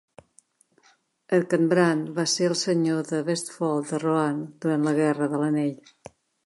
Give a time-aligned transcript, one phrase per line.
[1.37, 5.91] Erkenbrand va ser el senyor del Westfold de Rohan durant la Guerra de l'anell.